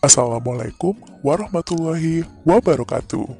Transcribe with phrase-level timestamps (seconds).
[0.00, 3.36] Assalamualaikum warahmatullahi wabarakatuh.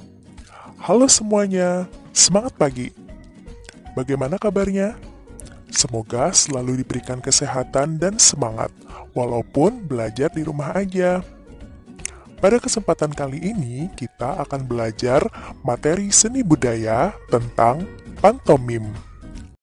[0.76, 2.92] Halo semuanya, semangat pagi.
[3.96, 4.92] Bagaimana kabarnya?
[5.72, 8.68] Semoga selalu diberikan kesehatan dan semangat,
[9.16, 11.24] walaupun belajar di rumah aja.
[12.44, 15.24] Pada kesempatan kali ini, kita akan belajar
[15.64, 17.88] materi seni budaya tentang
[18.20, 18.84] pantomim.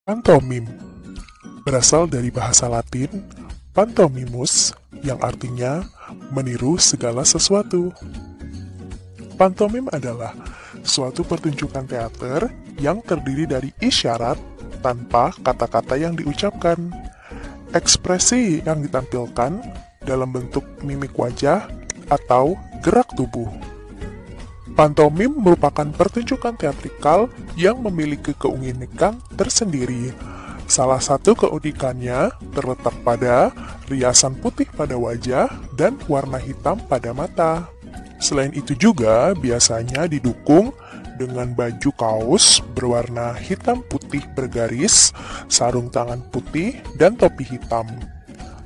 [0.02, 0.66] Pantomim
[1.62, 3.22] berasal dari bahasa Latin
[3.70, 4.74] pantomimus,
[5.06, 5.86] yang artinya
[6.32, 7.92] meniru segala sesuatu.
[9.38, 10.34] Pantomim adalah
[10.82, 12.50] suatu pertunjukan teater
[12.82, 14.38] yang terdiri dari isyarat
[14.82, 16.90] tanpa kata-kata yang diucapkan.
[17.70, 19.60] Ekspresi yang ditampilkan
[20.00, 21.68] dalam bentuk mimik wajah
[22.08, 23.46] atau gerak tubuh.
[24.72, 27.26] Pantomim merupakan pertunjukan teatrikal
[27.58, 30.14] yang memiliki keunikan tersendiri.
[30.68, 33.48] Salah satu keunikannya terletak pada
[33.88, 35.48] riasan putih pada wajah
[35.80, 37.72] dan warna hitam pada mata.
[38.20, 40.76] Selain itu juga biasanya didukung
[41.16, 45.10] dengan baju kaos berwarna hitam putih bergaris,
[45.48, 47.88] sarung tangan putih, dan topi hitam.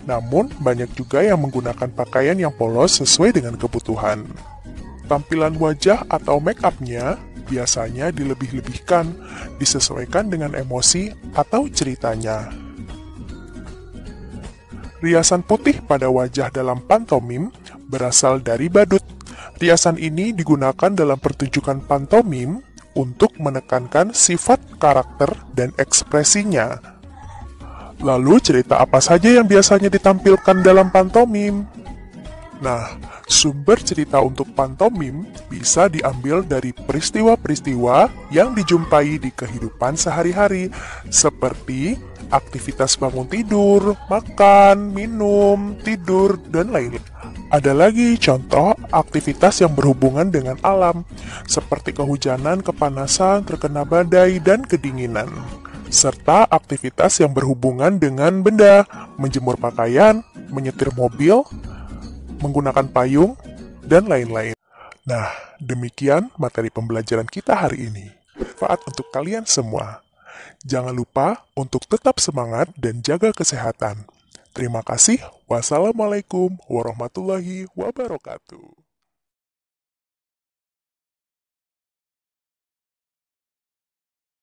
[0.03, 4.27] Namun, banyak juga yang menggunakan pakaian yang polos sesuai dengan kebutuhan.
[5.07, 9.11] Tampilan wajah atau make upnya biasanya dilebih-lebihkan,
[9.59, 12.51] disesuaikan dengan emosi atau ceritanya.
[15.03, 17.51] Riasan putih pada wajah dalam pantomim
[17.91, 19.03] berasal dari badut.
[19.59, 22.63] Riasan ini digunakan dalam pertunjukan pantomim
[22.95, 26.79] untuk menekankan sifat karakter dan ekspresinya.
[28.03, 31.82] Lalu cerita apa saja yang biasanya ditampilkan dalam pantomim?
[32.63, 32.95] Nah,
[33.27, 40.71] sumber cerita untuk pantomim bisa diambil dari peristiwa-peristiwa yang dijumpai di kehidupan sehari-hari,
[41.11, 41.99] seperti
[42.31, 47.03] aktivitas bangun tidur, makan, minum, tidur, dan lain-lain.
[47.51, 51.05] Ada lagi contoh aktivitas yang berhubungan dengan alam,
[51.45, 55.29] seperti kehujanan, kepanasan, terkena badai, dan kedinginan.
[55.92, 58.89] Serta aktivitas yang berhubungan dengan benda,
[59.20, 61.45] menjemur pakaian, menyetir mobil,
[62.42, 63.39] menggunakan payung,
[63.86, 64.58] dan lain-lain.
[65.07, 68.07] Nah, demikian materi pembelajaran kita hari ini.
[68.39, 70.03] Manfaat untuk kalian semua.
[70.63, 74.07] Jangan lupa untuk tetap semangat dan jaga kesehatan.
[74.55, 75.19] Terima kasih.
[75.51, 78.82] Wassalamualaikum warahmatullahi wabarakatuh.